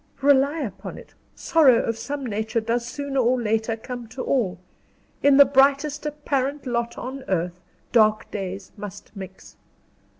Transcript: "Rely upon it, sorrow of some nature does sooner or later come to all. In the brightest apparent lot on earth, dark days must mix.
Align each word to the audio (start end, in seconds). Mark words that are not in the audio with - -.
"Rely 0.23 0.61
upon 0.61 0.97
it, 0.97 1.13
sorrow 1.35 1.83
of 1.83 1.95
some 1.95 2.25
nature 2.25 2.59
does 2.59 2.87
sooner 2.87 3.19
or 3.19 3.39
later 3.39 3.75
come 3.77 4.07
to 4.07 4.23
all. 4.23 4.57
In 5.21 5.37
the 5.37 5.45
brightest 5.45 6.07
apparent 6.07 6.65
lot 6.65 6.97
on 6.97 7.23
earth, 7.27 7.59
dark 7.91 8.31
days 8.31 8.71
must 8.75 9.15
mix. 9.15 9.57